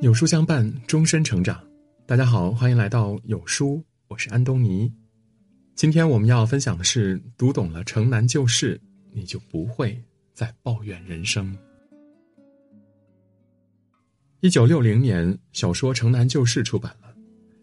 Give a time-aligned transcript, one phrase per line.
[0.00, 1.62] 有书相伴，终身成长。
[2.06, 4.90] 大家好，欢迎来到有书，我是安东尼。
[5.74, 8.80] 今天我们要分享的是：读懂了城南旧事，
[9.12, 10.02] 你就不会
[10.32, 11.54] 再抱怨人生。
[14.40, 17.14] 一九六零年，小说《城南旧事》出版了，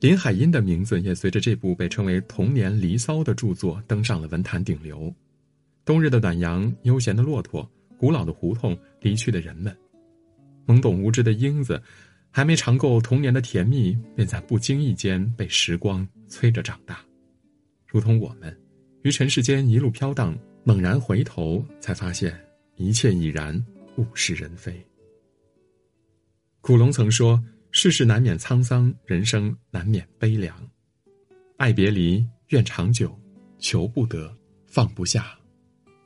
[0.00, 5.14] 林海音的名字也随着这部被称为童年离骚的著作登上了文坛顶流。
[5.84, 9.72] 冬日的暖阳，悠闲的骆驼，古老的胡同，离去的人们，
[10.66, 11.80] 懵懂无知的英子，
[12.36, 16.98] 还没尝够童年的甜蜜，便在不经意间被时光催着长大，
[17.86, 18.60] 如同我们，
[19.02, 22.36] 于尘世间一路飘荡，猛然回头，才发现
[22.74, 23.64] 一切已然
[23.98, 24.84] 物是人非。
[26.60, 30.56] 古龙曾说：“世事难免沧桑，人生难免悲凉。
[31.56, 33.16] 爱别离，愿长久，
[33.60, 35.38] 求不得，放不下。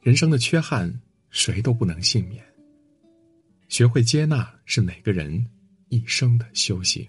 [0.00, 0.90] 人生的缺憾，
[1.28, 2.42] 谁都不能幸免。
[3.68, 5.44] 学会接纳，是每个人
[5.94, 7.06] 一生的修行。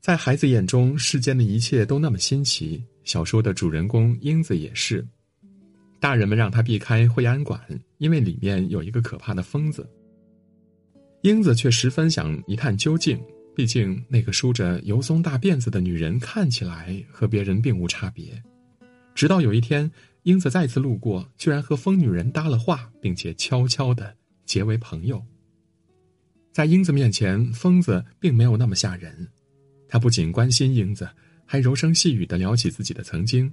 [0.00, 2.82] 在孩子眼中，世间的一切都那么新奇。
[3.02, 5.04] 小说的主人公英子也是。
[5.98, 7.60] 大人们让他避开惠安馆，
[7.98, 9.88] 因为里面有一个可怕的疯子。”
[11.22, 13.20] 英子却十分想一探究竟，
[13.54, 18.40] 毕竟那个梳着油松大辫子的女人看起来和别人并无差别。
[19.14, 19.90] 直到有一天，
[20.22, 25.22] 英子再次路过，居然和疯女人搭了话，并且悄悄的结为朋友。
[26.52, 29.28] 在英子面前，疯子并没有那么吓人，
[29.88, 31.08] 他不仅关心英子，
[31.46, 33.50] 还柔声细语的聊起自己的曾经。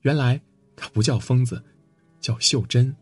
[0.00, 0.40] 原来
[0.74, 1.62] 他不叫疯子，
[2.20, 2.94] 叫秀珍。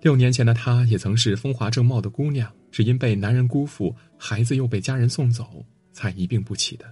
[0.00, 6.86] 六年前的她也曾是风华正茂的姑娘，只因被男人辜负，孩子又被家人送走，才一病不起的。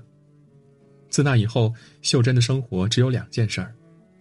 [1.09, 3.75] 自那以后，秀珍的生活只有两件事儿：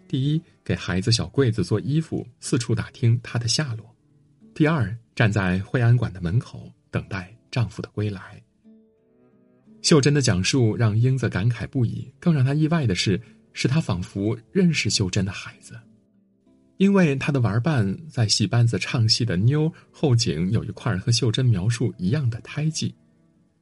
[0.07, 3.85] 第一，给孩子小柜子做衣服，四处打听他的下落；
[4.53, 8.41] 第二，站在惠安馆的门口等待丈夫的归来。
[9.81, 13.19] 秀珍的讲述让英子感慨不已，更让她意外的是，
[13.53, 15.79] 是她仿佛认识秀珍的孩子。
[16.77, 22.95] 因为他的玩伴在戏班子唱戏的妞后颈有一块和秀珍描述一样的胎记，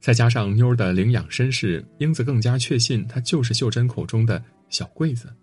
[0.00, 5.34] 再加上妞的领养身世，英子更加确信她就是秀珍口中的小桂子。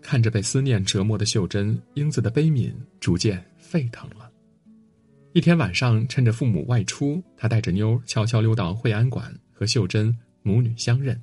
[0.00, 4.29] 看着被思念折磨的秀珍，英子的悲悯逐渐沸腾了。
[5.32, 11.20] 一天晚上，趁着父母外出，他带着妞悄悄溜到惠安馆，和秀珍母女相认。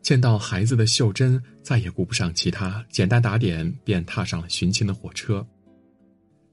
[0.00, 5.46] 见到孩子的秀珍再也顾不上其他，简单打点便踏上了寻亲的火车。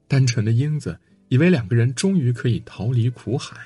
[0.06, 0.98] 单纯的英子
[1.28, 3.56] 以为两个人终于可以逃离苦海，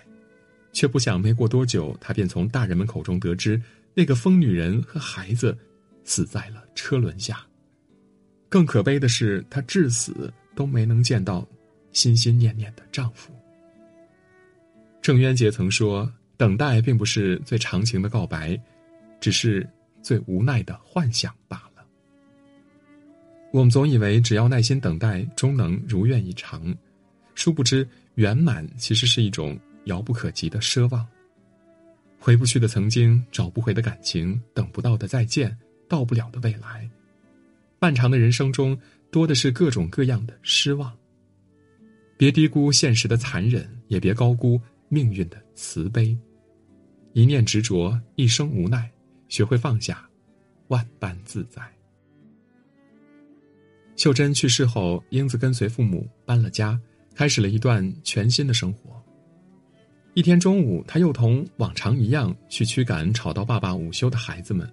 [0.73, 3.61] 却不想没过多久，他便从大人们口中得知，
[3.93, 5.59] 那个疯女人和孩子
[6.05, 7.45] 死在了车轮下。
[8.49, 11.47] 更可悲的是，她至死都没能见到
[11.93, 13.33] 心心念念的丈夫。
[15.03, 18.61] 郑渊洁曾说：“等待并不是最长情的告白，
[19.21, 19.69] 只是。”
[20.03, 21.85] 最无奈的幻想罢了。
[23.53, 26.75] 我们总以为只要耐心等待，终能如愿以偿，
[27.35, 31.07] 殊不知圆满其实是一种遥不可及的奢望。
[32.19, 35.55] 回不去的曾经，找不回的感情，等不到的再见，
[35.87, 36.89] 到不了的未来，
[37.79, 38.75] 漫长的人生中，
[39.11, 40.91] 多的是各种各样的失望。
[42.21, 44.61] 别低估现实的残忍，也别高估
[44.91, 46.15] 命运的慈悲。
[47.15, 48.91] 一念执着，一生无奈。
[49.31, 50.07] 学会放下，
[50.69, 51.63] 万般自在。
[53.97, 56.79] 秀珍去世后，英子跟随父母搬了家，
[57.15, 59.03] 开始了一段全新的生活。
[60.13, 64.71] 一天中午，他又同往常一样去驱赶吵到爸爸午休的孩子们，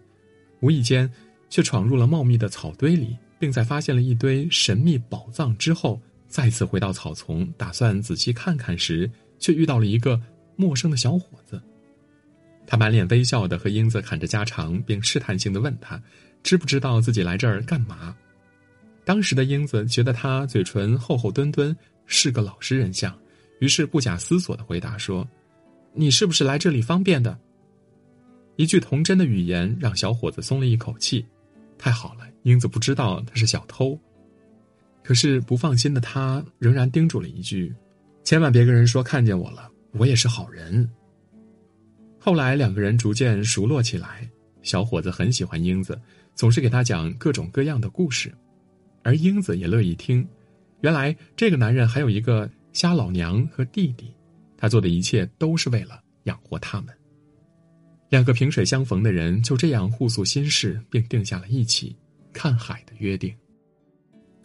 [0.60, 1.10] 无意间
[1.50, 10.22] 却闯入了茂密的草堆里，并在发现了一堆神秘宝藏之后，再次回到草丛，打算仔细看看时，却遇到了一个
[10.56, 11.62] 陌生的小伙子。
[12.66, 16.02] 他满脸微笑的和英子侃着家常，并试探性的问他，
[16.44, 18.16] 知不知道自己来这儿干嘛？
[19.06, 21.76] 当时的英子觉得他嘴唇厚厚墩墩，
[22.06, 23.18] 是个老实人像，
[23.62, 25.26] 于是不假思索的回答说
[25.96, 27.40] ：“你是不是来这里方便的？”
[28.58, 31.26] 一句童真的语言让小伙子松了一口气，
[31.78, 33.98] 太好了，英子不知道他是小偷。
[35.08, 37.74] 可是不放心的他仍然叮嘱了一句
[38.26, 40.86] ：“千万别跟人说看见我了，我也是好人。”
[42.20, 44.30] 后来两个人逐渐熟络起来，
[44.64, 45.98] 小伙子很喜欢英子，
[46.36, 48.36] 总是给他讲各种各样的故事，
[49.02, 50.28] 而英子也乐意听。
[50.82, 54.14] 原来这个男人还有一个瞎老娘和弟弟，
[54.58, 56.94] 他做的一切都是为了养活他们。
[58.10, 61.96] 两个萍水相逢的人就这样互诉心事，并定下了一起
[62.34, 63.34] 看海的约定。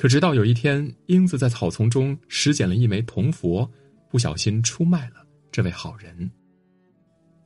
[0.02, 3.70] 可直到有一天，英子在草丛中拾捡了一枚铜佛，
[4.10, 6.28] 不小心出卖了，这位好人。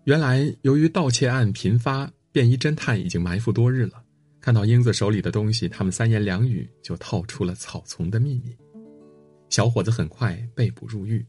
[0.05, 4.03] 原来，由于盗窃案频发，便衣侦探已经埋伏多日了。
[4.41, 8.57] 看到英子手里的东西，他们三言两语就套出了草丛的秘密。
[9.51, 11.23] 小伙子很快被捕入狱，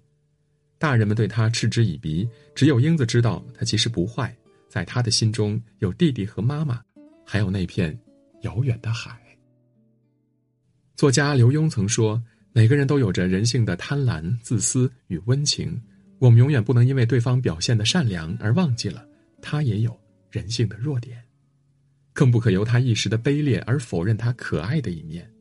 [0.80, 2.26] 大人们对他嗤之以鼻。
[2.56, 4.34] 只有英子知道，他其实不坏，
[4.70, 6.82] 在他的心中有弟弟和妈妈，
[7.26, 8.00] 还有那片
[8.44, 9.22] 遥远的海。
[10.98, 12.20] 作家刘墉曾说
[12.54, 15.80] ：“每个人都有着人性的贪婪、自私与温情，
[16.18, 19.08] 我们永远不能因为对方表现的善良而忘记了
[19.40, 19.96] 他也有
[20.32, 21.24] 人性的弱点，
[22.14, 25.32] 更不可由他一时的卑劣而否认他可爱的一面。”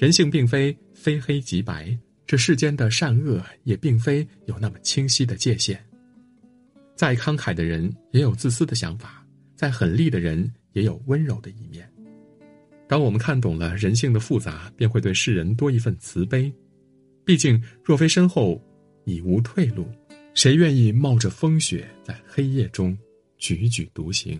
[0.00, 1.94] 人性并非非黑即白，
[2.26, 5.78] 这世间的善恶也并非有那么清晰的界限。
[6.96, 11.86] 再慷慨的人也有自私的想法，再狠厉的人也有温柔的一面。
[12.92, 16.52] 当我们看懂了人性的复杂，便会对世人多一份慈悲。
[17.24, 18.62] 毕竟，若非身后
[19.06, 19.88] 已无退路，
[20.34, 22.94] 谁愿意冒着风雪在黑夜中
[23.40, 24.38] 踽踽独行？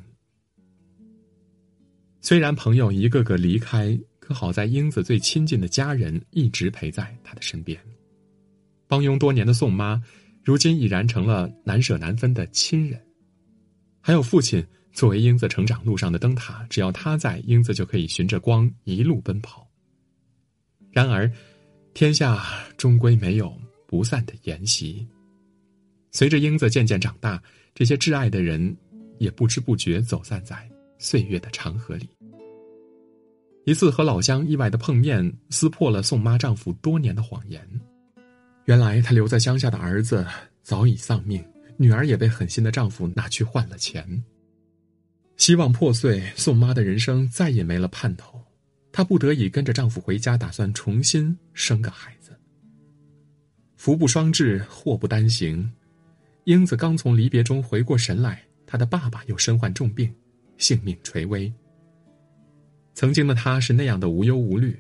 [2.20, 3.98] 虽然朋友一个个离开。
[4.20, 7.76] 可好在英子最亲近的家人一直陪在他的身边。
[8.86, 10.00] 帮佣多年的宋妈，
[10.44, 13.00] 如今已然成了难舍难分的亲人。
[14.00, 19.66] 还有父亲，作为英子成长路上的灯塔，只要他在，英子就可以循着光一路奔跑。
[20.90, 21.30] 然而，
[21.94, 22.44] 天下
[22.76, 23.52] 终归没有
[23.86, 25.06] 不散的筵席。
[26.10, 27.42] 随着英子渐渐长大，
[27.74, 28.76] 这些挚爱的人，
[29.18, 30.68] 也不知不觉走散在
[30.98, 32.06] 岁月的长河里。
[33.64, 37.66] 一次和老乡意外的碰面，撕破了宋妈丈夫多年的谎言。
[38.66, 40.26] 原来她留在乡下的儿子
[40.62, 41.42] 早已丧命，
[41.78, 44.22] 女儿也被狠心的丈夫拿去换了钱。
[45.36, 48.40] 希望破碎，宋妈的人生再也没了盼头。
[48.92, 52.30] 她不得已跟着丈夫回家，打算重新生个孩子。
[53.76, 55.72] 福不双至，祸不单行。
[56.44, 60.12] 英子刚从离别中回过神来，她的爸爸又身患重病，
[60.58, 61.52] 性命垂危。
[62.94, 64.78] 曾经的她是那样的无忧无虑，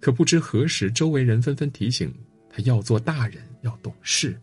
[0.00, 2.12] 可不知何时，周围人纷纷提醒
[2.48, 4.36] 她要做大人，要懂事。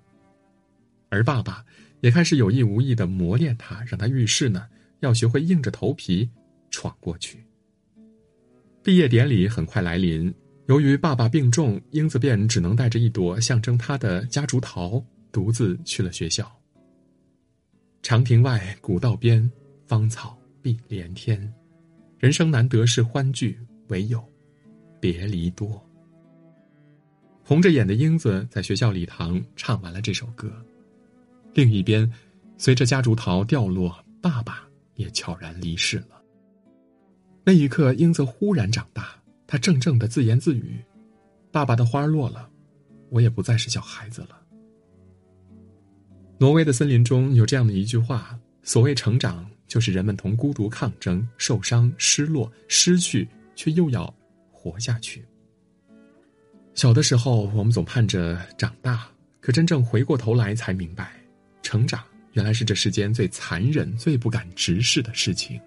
[1.10, 1.66] 而爸爸
[2.02, 4.68] 也开始有意无意的磨练她，让她遇事呢
[5.00, 6.30] 要学会硬着头皮
[6.70, 7.46] 闯过去。
[8.84, 10.34] 毕业典礼很快来临，
[10.68, 16.50] 由于爸爸病重，英子便只能带着一朵象征他的夹竹桃，独自去了学校。
[18.02, 19.52] 长亭外，古道边，
[19.86, 21.54] 芳草碧连天。
[22.18, 23.60] 人生难得是欢聚，
[23.90, 24.24] 唯有
[25.00, 25.84] 别离多。
[27.44, 30.52] 红着眼的英子在学校礼堂唱完了这首歌。
[31.54, 32.10] 另一边，
[32.58, 34.67] 随着夹竹桃掉落，爸爸
[34.98, 36.22] 也悄然离世了。
[37.46, 39.16] 那一刻，英子忽然长大，
[39.48, 40.84] 她怔怔的自言自语
[41.50, 42.50] ：“爸爸的花落了，
[43.10, 44.42] 我也不再是小孩子了。”
[46.38, 54.16] 挪威的森林中有这样的一句话：“所谓成长。”就是人们同孤独抗争，受伤、失落、失去，却又要
[54.50, 55.26] 活下去。
[56.74, 59.10] 小的时候，我们总盼着长大，
[59.42, 61.12] 可真正回过头来才明白，
[61.62, 62.02] 成长
[62.38, 65.60] 原来是这世间最残忍、最不敢直视的事情。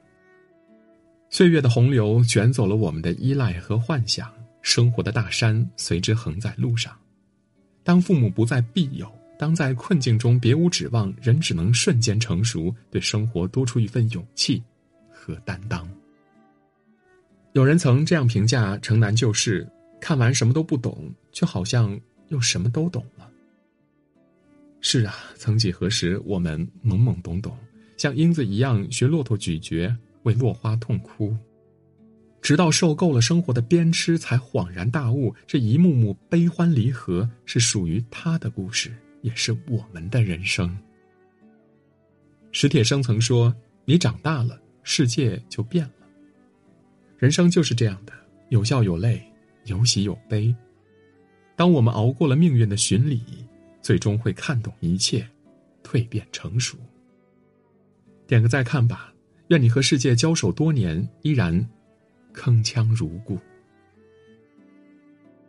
[1.29, 4.33] 岁月的洪流卷走了我们的依赖和幻想，
[4.63, 6.97] 生活的大山随之横在路上。
[7.83, 9.13] 当父母不再庇佑。
[9.37, 14.63] 当在困境中别无指望，人只能瞬间成熟，对生活多出一份勇气
[15.11, 15.89] 和担当。
[17.55, 19.65] 有人曾这样评价《城南旧事》：
[19.99, 23.03] 看完什么都不懂，却好像又什么都懂。
[24.81, 27.57] 是啊，曾几何时，我们懵懵懂懂，
[27.97, 31.37] 像英子一样学骆驼咀嚼，为落花痛哭，
[32.41, 38.93] 直到受够了生活的鞭笞，才恍然大悟：这一幕幕悲欢离合，是属于他的故事。
[39.23, 40.75] 也是我们的人生。
[42.53, 46.07] 史铁生曾说：“你长大了，世界就变了。”
[47.21, 48.15] 人生就是这样的，
[48.49, 49.23] 有笑有泪，
[49.67, 50.55] 有喜有悲。
[51.55, 53.21] 当我们熬过了命运的巡礼，
[53.83, 55.29] 最终会看懂一切，
[55.83, 56.77] 蜕变成熟。
[58.27, 59.13] 点个再看吧，
[59.49, 61.69] 愿你和世界交手多年，依然
[62.33, 63.39] 铿锵如故。